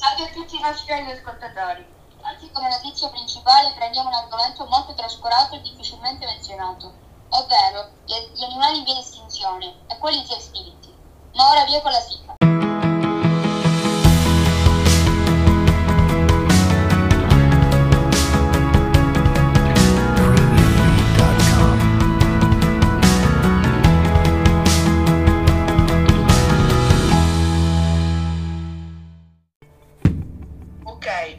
[0.00, 1.84] Salve a tutti i nostri ascoltatori.
[2.24, 6.90] Oggi come notizia principale prendiamo un argomento molto trascurato e difficilmente menzionato,
[7.28, 10.96] ovvero gli animali in via di estinzione e quelli già estinti.
[11.34, 12.29] Ma ora via con la sigla.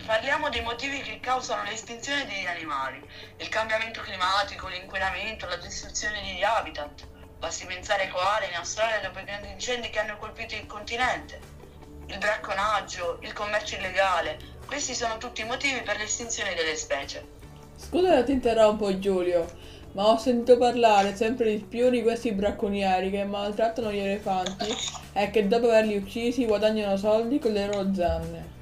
[0.05, 3.02] Parliamo dei motivi che causano l'estinzione degli animali,
[3.38, 7.07] il cambiamento climatico, l'inquinamento, la distruzione degli habitat.
[7.40, 11.40] Basti pensare ai koala in Australia dopo i grandi incendi che hanno colpito il continente,
[12.05, 14.38] il bracconaggio, il commercio illegale.
[14.66, 17.26] Questi sono tutti i motivi per l'estinzione delle specie.
[17.76, 19.49] Scusa ti interrompo Giulio,
[19.93, 24.71] ma ho sentito parlare sempre di più di questi bracconieri che maltrattano gli elefanti
[25.13, 28.59] e che dopo averli uccisi guadagnano soldi con le loro zanne.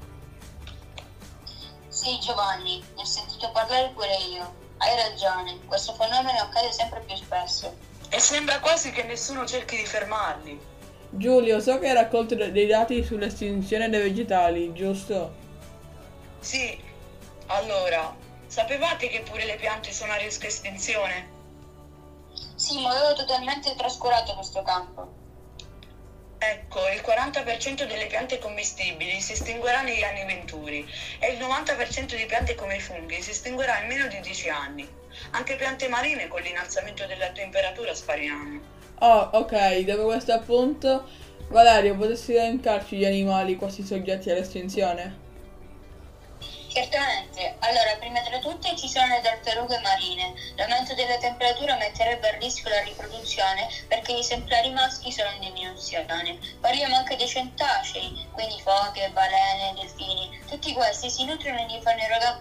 [2.00, 4.54] Sì, Giovanni, ne ho sentito parlare pure io.
[4.78, 7.76] Hai ragione, questo fenomeno accade sempre più spesso.
[8.08, 10.58] E sembra quasi che nessuno cerchi di fermarli.
[11.10, 15.34] Giulio, so che hai raccolto dei dati sull'estinzione dei vegetali, giusto?
[16.38, 16.82] Sì.
[17.48, 21.28] Allora, sapevate che pure le piante sono a rischio estinzione?
[22.54, 25.19] Sì, ma avevo totalmente trascurato questo campo.
[26.42, 30.88] Ecco, il 40% delle piante commestibili si estinguerà negli anni venturi
[31.18, 34.88] e il 90% di piante come i funghi si estinguerà in meno di 10 anni.
[35.32, 38.60] Anche piante marine con l'innalzamento della temperatura spariranno.
[39.00, 41.06] Oh, ok, dopo questo appunto,
[41.48, 45.28] Valerio, potresti elencarci gli animali quasi soggetti all'estinzione?
[46.72, 50.32] Certamente, allora prima tra tutte ci sono le tartarughe marine.
[50.54, 56.38] L'aumento della temperatura metterebbe a rischio la riproduzione perché gli esemplari maschi sono in diminuzione.
[56.60, 60.30] Parliamo anche dei centacei, quindi foche, balene, delfini.
[60.46, 62.38] Tutti questi si nutrono di faneroga-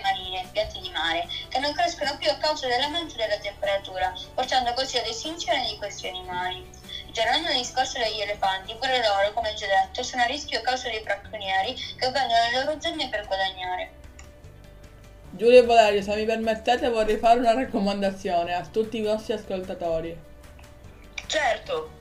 [0.00, 4.96] marine, piante di mare, che non crescono più a causa dell'aumento della temperatura, portando così
[4.96, 6.81] all'estinzione di questi animali.
[7.12, 10.88] Tornando al discorso degli elefanti, pure loro, come già detto, sono a rischio a causa
[10.88, 13.90] dei bracconieri che vendono le loro zanne per guadagnare.
[15.32, 20.18] Giulio e Valerio, se mi permettete vorrei fare una raccomandazione a tutti i nostri ascoltatori.
[21.26, 22.00] Certo.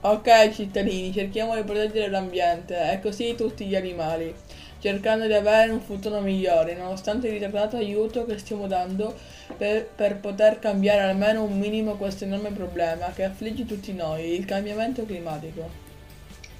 [0.00, 4.32] Ok cittadini, cerchiamo di proteggere l'ambiente e così tutti gli animali
[4.80, 9.16] cercando di avere un futuro migliore, nonostante il ritardato aiuto che stiamo dando
[9.56, 14.44] per, per, poter cambiare almeno un minimo questo enorme problema che affligge tutti noi, il
[14.44, 15.86] cambiamento climatico.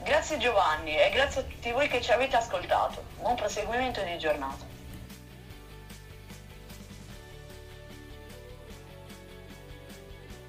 [0.03, 3.03] Grazie Giovanni e grazie a tutti voi che ci avete ascoltato.
[3.21, 4.78] Buon proseguimento di giornata.